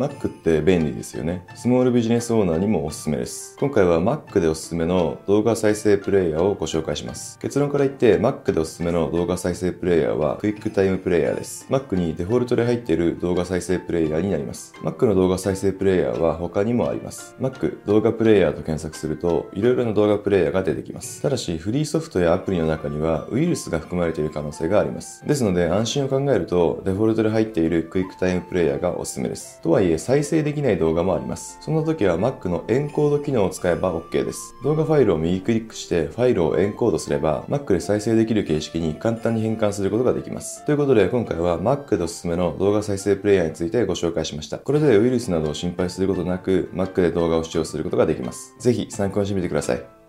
[0.00, 1.44] Mac って便利ですよね。
[1.54, 3.54] スモールビジネスオーナーにもおすすめです。
[3.60, 7.38] 今回は Mac でおすすめの動画再生プレイヤーをご紹介します。
[7.38, 11.66] 結論から言って Mac でおすすめの動画再生プレイヤーはクイックタイムプレイヤーです。
[11.68, 14.72] Mac にデフォルトで入っている動画再生プレイヤーになります。
[14.80, 17.36] Mac の動画再生プレイヤーは他にもあります。
[17.38, 21.20] Mac 動画プレイヤーと検索するといろいろな動画プレイヤーが出てきます。
[21.20, 25.28] ただしフリーソフトやアプリの中にはウイルスが含まれている可能性があります。
[25.28, 29.60] ですので安心を考えるとデフォルトで入っているクイックタイムプレイヤーがおすすめです。
[29.60, 31.58] とはいえいえ再生できない動画もあります。
[31.60, 34.54] そんな時は Mac のエンコード機能を使えば OK です。
[34.62, 40.64] 動画ファイルを右クリックしてファイルをエンコードすれば Mac で再生できる形式に簡単に変換することができます。
[40.64, 44.58] ということで今回は Mac でおすすめの動画再生プレイヤーについてご紹介しました。
[44.58, 48.54] これでウイルスなどを心配することなく Mac で動画を視聴することができます。
[48.58, 49.99] ぜひ参考にしてみてください。